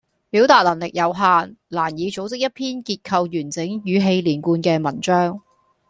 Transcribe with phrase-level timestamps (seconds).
[0.31, 5.39] 表達能力有限，難以組織一篇結構完整語氣連貫嘅文章